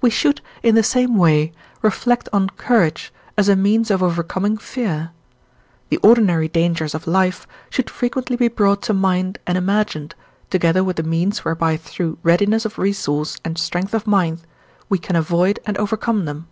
[0.00, 5.12] We should, in the same way, reflect on courage as a means of overcoming fear;
[5.90, 10.16] the ordinary dangers of life should frequently be brought to mind and imagined,
[10.50, 14.40] together with the means whereby through readiness of resource and strength of mind
[14.88, 16.48] we can avoid and overcome them.